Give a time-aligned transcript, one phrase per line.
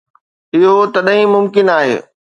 [0.55, 1.95] اهو تڏهن ئي ممڪن آهي.